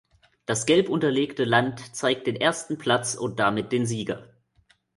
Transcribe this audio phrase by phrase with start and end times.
[0.47, 4.29] Das gelb unterlegte Land zeigt den ersten Platz und damit den Sieger.